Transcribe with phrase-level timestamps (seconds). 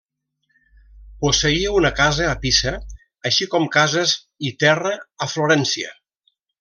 [1.25, 2.73] Posseïa una casa a Pisa,
[3.31, 4.15] així com cases
[4.51, 4.95] i terra
[5.27, 5.93] a Florència.